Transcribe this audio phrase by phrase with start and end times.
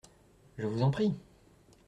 [0.57, 1.13] Je vous en prie!